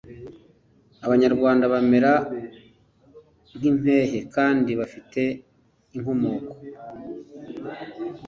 [1.05, 2.13] Abanyarwanda bamera
[3.57, 5.21] nk’impehe kandi bafite
[5.95, 6.51] inkomoko